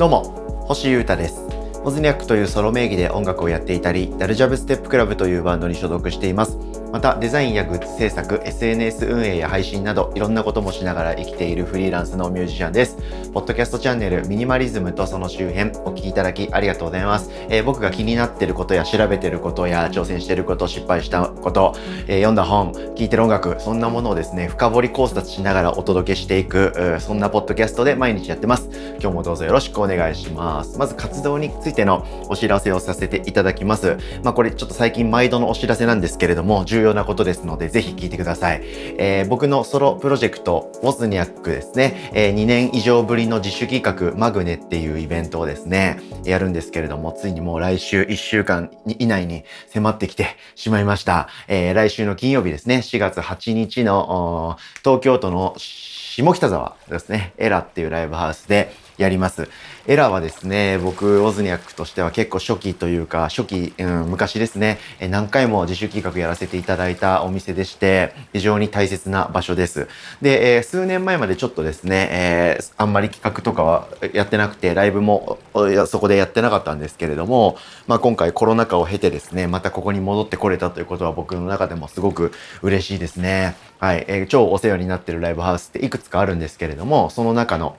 [0.00, 1.46] どうも星優太です。
[1.84, 6.56] モズニャックというソロ名義で音楽をやっていたりダルジャブステップクラブというバンドに所属しています。
[6.92, 12.96] またデザインやグッズ制作 SNS 運営や配信などいろんなこともしながら生きているフリーランスのミュージシャンです。
[13.32, 21.74] ポッドキャストチャンネルミニマリズムとその周辺お聞きいただきありがとうございます、えー、僕が気になってることや調べてることや挑戦していること失敗したこと、
[22.08, 28.68] えー、読んだ本聞いてる音楽そんなものをですね深掘り考察しながらお届けしていくそんなポッドキャストで毎日やってます。
[29.00, 30.78] 今日もどうぞよろしくお願いします。
[30.78, 33.96] まず活動についてのお知らせをさせていただきます。
[34.22, 38.62] まあこれちょっと最近毎度のお知らせなんですけれども重要なことですので、ぜひ聞いてください。
[38.98, 51.28] えー、僕のソロプロジェクト、ウォズニャックですね、えー、2年以上ぶりの自主企画、マグネっていうイベントをですね、やるんですけれども、ついにもう来週1週間以内に迫ってきてしまいました。
[51.48, 55.54] えー、来週の金曜日ですね、4月8日の東京都の
[56.10, 59.48] 下北沢ですね、エラっていうライブハウスでやります。
[59.86, 69.86] エラはですね、僕、オズニャックとしては結構初期というか、初期、うん、昔ですね、何回も自主企画やらせていただいたお店でして、非常に大切な場所です。
[70.20, 75.38] で、えー、数年前までちょっとですね、えー、あんまり企画とかはやってなくて、ライブも
[75.86, 83.56] そこでやってなかったんですけれども、まあ今回コロナ禍を経てですね、またここに戻ってこれたということは僕の中でもすごく嬉しいですね。
[83.78, 87.78] はい、えー、超お世話になってるライブハウスっていくつかあるんですけれども、その中の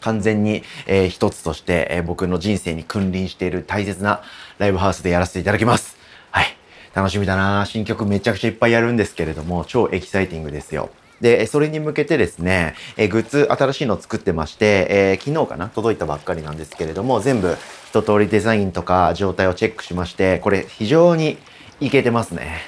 [0.00, 4.22] 完全に、えー、一つとして、えー、僕の人生に君臨している大切な
[4.58, 5.96] ライブハウスでやらせていただきます。
[6.30, 6.46] はい。
[6.94, 10.90] 楽しみだな新曲めちゃくちゃいっぱいやるんですけれども、超エキサイティングですよ。
[11.20, 15.68] で、それに向けてですね、えグッズ新しいの作ってまして、えー、昨日かな？
[15.68, 17.58] 届いたばっかりなんですけれども、全部
[17.90, 21.36] 一通りデザインとか状態をチェックしまして、これ非常に
[21.78, 22.60] いけてますね。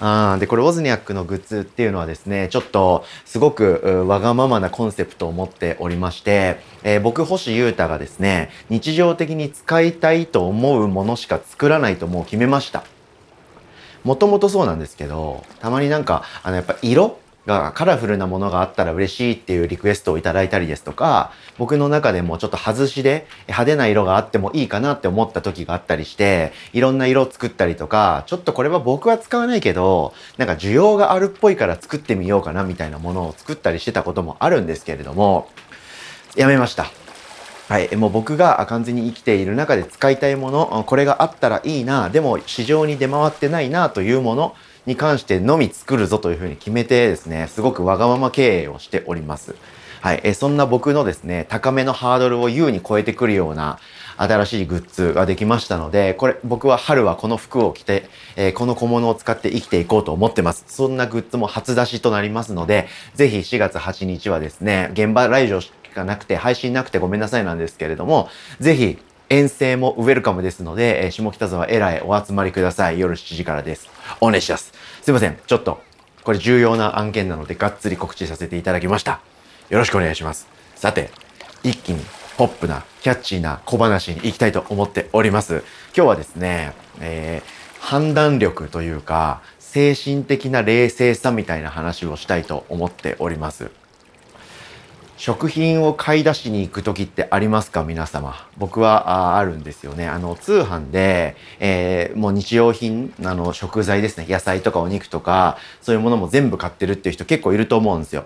[0.00, 12.82] あで、これ、ウォズニャックのグッズっていうのはですね、ちょっと、すごく、わがままなコンセプトを持っておりまして、えー、僕、星優太がですね、日常的に使いたいと思うものしか作らないともう決めました。
[14.02, 17.18] もともとそうなんですけど、たまになんか、あの、やっぱ色
[17.50, 35.48] がカラフルなものがあったら嬉しいっていうリクエストをいただいたりですとか、僕の中でもちょっと外しで派手な色があってもいいかなって思った時があったりして、いろんな色を作ったりとか、ちょっとこれは僕は使わないけど、なんか需要があるっぽいから作ってみようかなみたいなものを作ったりしてたこともあるんですけれども、
[36.36, 36.86] やめました。
[37.68, 37.94] はい。
[37.96, 44.54] もう僕が完全に生きている中で使いたいもの、これがあったらいいな、でも市場に出回ってないなというもの、
[44.86, 49.54] に関してのみ作るぞというふうに決めてですね、すごくわがまま経営をしております。
[50.00, 50.20] はい。
[50.24, 53.78] えそんな僕のですね、高めのハードルを優に超えてくるような
[54.16, 60.64] 新しいグッズができましたので、これ僕は春はこの服を着て、えー、この小物を使って生きていこうと思ってます。
[60.68, 65.60] そんなグッズも初出しとなりますので、ぜひ4月8日はですね、現場来場
[65.94, 68.98] がなくて、配信なくてごめんなさいなんですけれども、ぜひ
[69.30, 72.98] 遠征もウェルカムですので、え下北沢エラへお集まりください。
[72.98, 73.88] 夜7時からです。
[74.20, 74.72] お願いします。
[75.02, 75.38] すいません。
[75.46, 75.80] ちょっと、
[76.24, 79.20] これ重要な案件なので、がっつり告知させていただきました。
[79.68, 80.48] よろしくお願いします。
[80.74, 81.10] さて、
[81.62, 82.04] 一気に
[82.36, 85.62] ポップな、キャッチーな小話に行きたいと思っております。
[85.96, 93.70] 今日はですね、えー、判断力というか、精神的な冷静さみたいな話をしたいと思っております。
[95.20, 97.84] 食品を買い出しに行く時ってありますか？
[97.84, 98.48] 皆様。
[98.56, 100.08] 僕はああるんですよね。
[100.08, 104.24] あの、通販で、えー、もう日用品、あの、食材ですね。
[104.26, 108.24] 野菜とかお肉とか、そういうものも全部買ってるっていう人結構いると思うんですよ。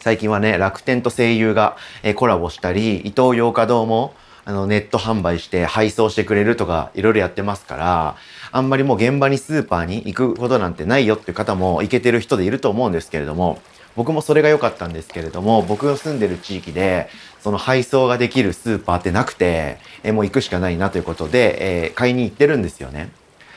[0.00, 8.16] 最近はね、楽天と声優が、えー、コラボしたり、伊東洋華堂も、あの、ネット販売して配送してくれるとか、いろいろやってますから、
[8.50, 13.62] あんまりもう現場にスーパーに行くことなんてないよっていう方も、行けてる人でいると思うんですけれども、
[13.96, 17.08] 僕もそれが良かったんですけれども、僕が住んでる地域で、
[17.40, 23.10] その配送ができるスーパーってなくて、えもう行くしかないなということで、えー、買いに行ってるんですよね。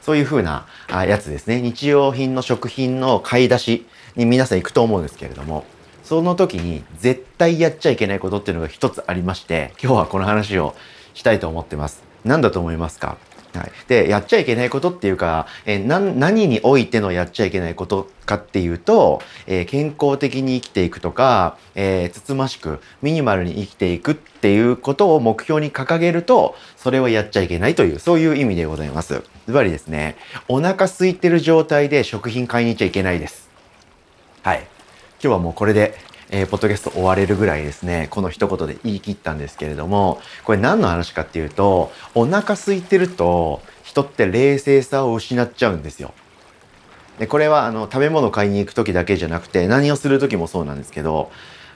[0.00, 1.60] そういう風なあやつですね。
[1.60, 3.86] 日用品の食品の買い出し
[4.16, 5.64] に皆さん行くと思うんですけれども、
[6.02, 10.74] その時に絶対やっちゃいけないことっていうのが一つありまして、今日はこの話を
[11.14, 12.02] したいと思ってます。
[12.24, 13.16] 何だと思いますか？
[13.58, 29.22] はい、でやっちゃいけないことっていうか、えー、何においてのやっちゃいけないことかっていうと、えー、健康的に生きていくとか、えー、つつましくミニマルに生きていくっていうことを目標に掲げるとそれはやっちゃいけないというそういう意味でございます。
[29.46, 30.16] ズバリですね
[30.48, 33.50] お腹空いてる状態で食品買いに行っちゃいけないです。
[34.42, 34.66] はい
[35.22, 35.94] 今日はもうこれで
[36.36, 46.12] えー、ポッドキャスト終われるぐらいですね、この一言で言い切ったんですけれども、これ何の話かっていうと、お腹空いてると、人って冷静さを失っちゃうんですよ。
[47.20, 51.30] でこれはあの食べ物買いに行く時だけじゃなくて何をする時もそうなんですけど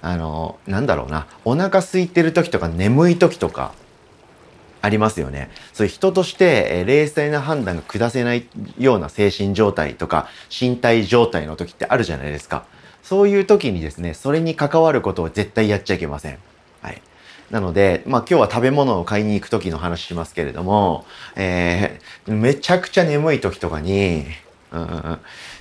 [0.00, 3.72] あの、なんだろうな、お腹空いてる時とか眠い時とか、
[4.82, 5.50] ありますよね。
[5.72, 8.46] そういう人として、え冷静な判断が下せない
[8.78, 12.66] ような精神状態とか身体状態の時ってあるじゃないですか。
[13.04, 16.38] そういう時にですね、それに関わることを絶対やっちゃいけません。
[16.80, 17.02] はい。
[17.50, 21.04] なので、まあ今日は食べ物を買いに行く時の話しますけれども、
[21.36, 24.24] えー、めちゃくちゃ眠い時とかに、
[24.72, 25.18] うん、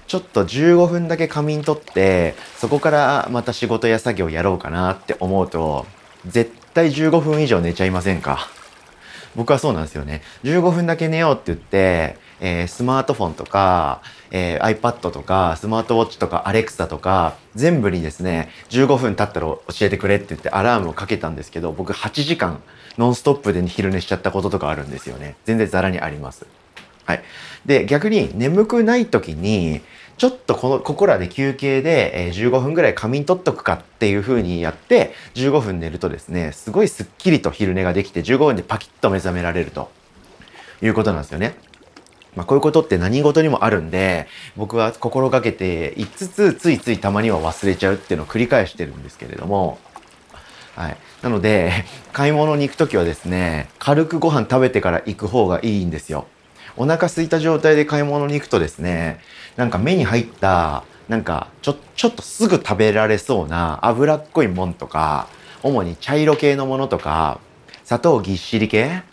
[0.07, 5.86] ちょっと15分だけ仮眠取って、そこからまた仕事や作業やろうかなって思うと、
[6.25, 8.48] 絶対15分以上寝ちゃいませんか？
[9.36, 10.22] 僕はそうなんですよね。
[10.44, 22.62] 15分だけ寝ようって言って、えー、スマートフォンとか、えー、iPad とか、スマートウォッチとか、Alexa とか、全部にですね、15分経ったら教えてくれって言ってアラームをかけたんですけど、僕8時間
[22.98, 25.38] ノンストップで昼寝しちゃったこととかあるんですよね。
[25.45, 26.45] 全然ザラにあります。
[27.06, 27.24] はい。
[27.66, 29.80] で、逆に眠くない時に、
[30.18, 39.89] ちょっとこの、ここらで休憩で、え、15分ぐらい仮眠取っとくかっていう風にやって、15分寝るとですね、すごいスッキリと昼寝ができて、15分でパキッと目覚められると
[40.81, 41.56] いうことなんですよね。
[42.35, 49.77] まあ、こういうことって何事にもあるんで、僕は心がけていつつ、ついついたまには忘れちゃうっていうのを繰り返してるんですけれども、
[50.75, 50.97] はい。
[51.21, 56.25] なので、 買い物に行くときはですね、軽くご飯食べてから行く方がいいんですよ。
[56.75, 59.19] お腹空いた状態で買い物に行くとですね、
[59.56, 65.27] なんか目に入った、なんかちょ、ちょっとすぐ食べられそうな脂っこいもんとか、
[65.62, 67.39] 主に茶色系のものとか、
[67.86, 69.03] 砂糖ぎっしり系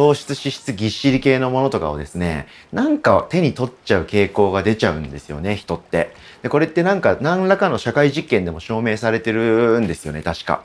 [0.00, 6.14] 糖質脂質ぎっしり系のものとかをですね、なんか手に取っちゃう傾向が出ちゃうんですよね、人って。
[6.42, 10.62] で、これってなんか何らかの社会実験でも証明されてるんですよね、確か。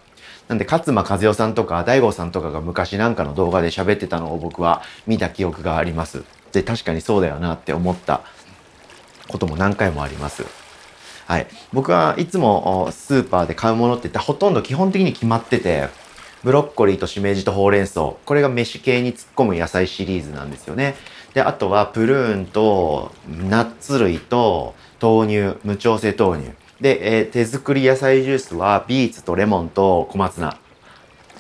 [0.48, 6.24] なんで、勝間和代さんとか大悟さんとかが昔なんかの動画で喋ってたのを僕は見た記憶があります。
[6.54, 8.22] で、確かにそうだよなって思った
[9.28, 10.46] ことも何回もあります。
[11.28, 11.48] はい。
[11.74, 15.90] 僕はいつもスーパーで買うものってほとんど基本的に決まってて、
[16.46, 18.02] ブロッコリーとしめじとほうれん草。
[18.02, 20.94] これが飯系に突っ込む野菜シリーズなんですよね。
[21.34, 26.52] で、あとはプルーンとナッツ類と豆乳、無調整豆乳。
[26.80, 30.56] で、えー、手作り野菜ジュースはビーツとレモンと小松菜。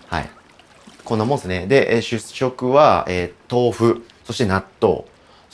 [0.07, 0.30] はい。
[1.04, 1.68] こんなもんですね。
[1.68, 5.06] で、えー、主食は、えー、豆腐、そして納豆。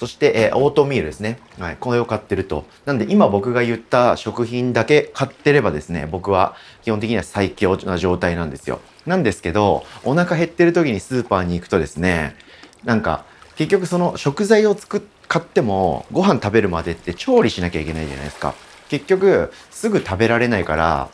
[0.02, 1.38] そして、えー、オートミールですね。
[1.60, 1.78] はい。
[1.80, 2.66] これを買ってると。
[2.86, 8.80] なんで今僕が言った食品だけ買ってればですね、僕は基本的には最強な状態なんですよ。
[9.06, 12.36] なんですけど、お腹減ってる時にスーパーに行くとですね、
[12.84, 13.26] なんか
[13.58, 18.56] 結局その食材を作っ買ってもご飯食べるまでって調理しなきゃいけないじゃないですか。
[18.90, 21.10] 結局すぐ食べられないから、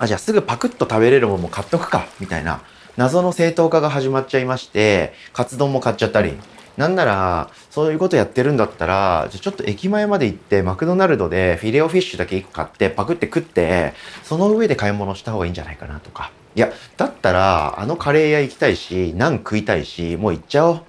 [0.00, 2.62] あ、じゃあすぐパクッと食べれるものも買っとくか、みたいな
[2.96, 6.36] 謎の正当化が始まっちゃいまして、カツ丼も買っちゃったり、
[6.78, 16.30] なんなら、そういうことやってるんだったら、じゃちょっと駅前まで行って、マクドナルドでフィレオフィッシュだけ1個買って、パクって食って、その上で買い物した方がいいんじゃないかなとか。
[16.54, 20.84] いや、だったら、あのカレー屋行きたいし、ナン食いたいし、もう行っちゃおうって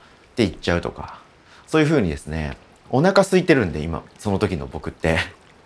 [0.46, 1.20] 言っちゃうとか。
[1.66, 2.56] そういう風にですね、
[2.92, 5.18] お腹空いてるんで、今、その時の僕って。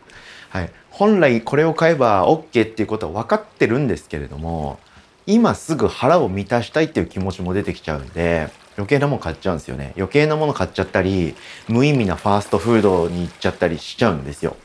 [0.52, 0.70] はい。
[0.90, 4.80] 本来これを買えば OK っていうことは分かってるんですけれども、
[5.26, 9.94] 今すぐ腹を満たしたいっていう気持ちも出てきちゃうんで、余計なもの買っちゃうんですよね。
[9.96, 11.36] 余計なもの買っちゃったり、
[11.68, 14.56] 無意味なファーストフードに行っちゃったりしちゃうんですよ。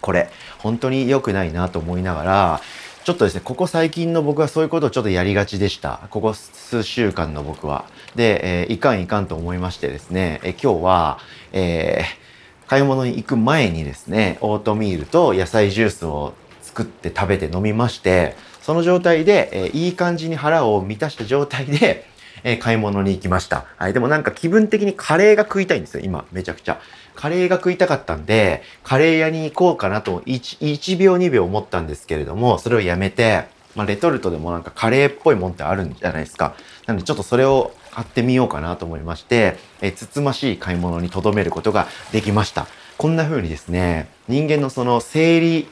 [0.00, 2.60] これ、本当に良くないなと思いながら、
[3.04, 6.08] ちょっとですね、ここ最近の僕はそういうことをちょっとやりがちでした。
[6.10, 7.86] ここ数週間の僕は。
[8.14, 11.18] で、えー、いかんいかんと思いましてですね、えー、今日は、
[11.52, 22.04] えー、買い物に行く前にですね、オートミールと野菜ジュースを作って食べて飲みまして、その状態で、えいい感じに腹を満たした状態で、
[22.44, 23.66] えー、買い物に行きました。
[23.76, 23.92] はい。
[23.92, 26.80] でもなんか気分的にカレーが食いたいんですよ、今、めちゃくちゃ。
[27.14, 36.54] カレーが食いたかったんで、カレー屋に行こうかなと1、1秒2秒思ったんですけれども、それをやめて、まあ、レトルトでもなんかカレーっぽいもんってあるんじゃないですか。
[36.86, 42.66] なのでちょっとそれを買ってみようかなと思いまして、えー、つつましい買い物に留めることができました。
[42.96, 45.68] こんな風にですね、人間のその生理、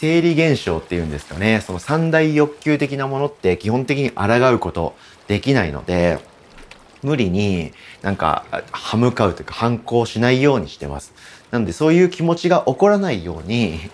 [0.00, 4.94] 生理現象っていうんですかね、その三大欲求的なものって基本的に抗うこと
[5.26, 6.20] できないので、
[7.02, 11.12] 無理になんか歯向かうというか反抗しないようにしてます。
[11.50, 13.90] なのでそういう気持ちが起こらないように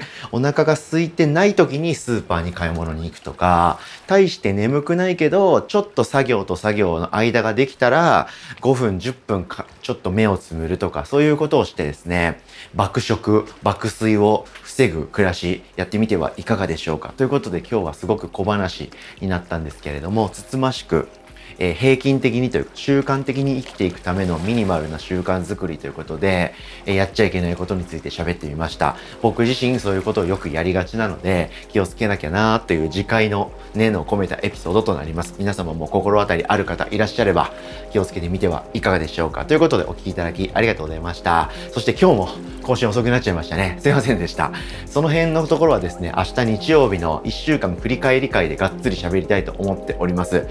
[0.32, 8.28] お腹が空いてない時にスーパーに買い物に行くとか、大して眠くないけど、ちょっと作業と作業の間ができたら、
[8.60, 12.40] 5分、10分か、ちょっと目をつむるとか、そういうことをしてですね、
[12.74, 14.46] 爆食、爆睡を
[14.76, 17.14] 防ぐ暮らし、やってみてはいかがでしょうか？
[17.16, 18.90] ということで今日はすごく小話
[19.22, 21.08] になったんですけれども、つつましく、
[21.58, 26.54] えー、平均的にというか習慣的に生きていくためのミニマルな習慣づくりということで、
[26.86, 28.96] えー、やっちゃいけないことについて喋ってみました。
[29.22, 35.34] 僕自身そういうことをよくやりがちなので気をつけなきゃなーっていう次回の念を込めたエピソードとなります。
[35.38, 37.52] 皆様も心当たりある方いらっしゃれば
[37.92, 39.44] 気をつけてみてはいかがでしょうか。
[39.44, 41.50] ということでお聴きいただきありがとうございました。
[41.72, 42.28] そして今日も
[42.62, 43.76] 更新遅くなっちゃいましたね。
[43.80, 44.52] すいませんでした。
[44.86, 50.46] その辺のところはですね、明日日曜日の1週間振り返り会でがっつり喋りたいと思っております。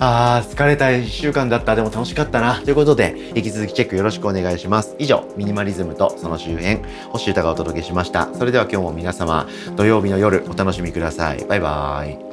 [0.00, 1.76] あー、疲れた1週間だった。
[1.76, 2.60] でも楽しかったな。
[2.60, 4.96] ということで、引き続きチェックよろしくお願いします。
[4.98, 6.80] 以上、ミニマリズムとその周辺、
[7.10, 8.28] 星歌がお届けしました。
[8.34, 11.44] それでは今日も皆様、土曜日の夜お楽しみください。
[11.48, 12.29] バイバーイ。